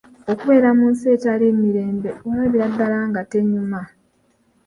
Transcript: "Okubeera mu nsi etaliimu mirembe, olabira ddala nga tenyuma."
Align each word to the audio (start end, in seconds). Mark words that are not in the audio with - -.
"Okubeera 0.31 0.69
mu 0.77 0.85
nsi 0.91 1.05
etaliimu 1.15 1.59
mirembe, 1.63 2.09
olabira 2.29 2.65
ddala 2.71 2.97
nga 3.09 3.21
tenyuma." 3.31 3.79